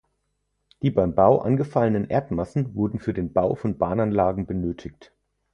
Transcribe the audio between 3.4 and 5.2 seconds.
von Bahnanlagen benötigt.